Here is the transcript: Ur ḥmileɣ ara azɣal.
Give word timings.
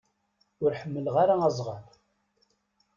Ur 0.63 0.71
ḥmileɣ 0.81 1.15
ara 1.23 1.35
azɣal. 1.47 1.85